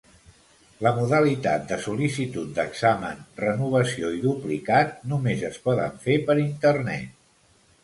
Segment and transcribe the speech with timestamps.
[0.85, 7.17] La modalitat de sol·licitud d'examen, renovació i duplicat només es poden fer per internet.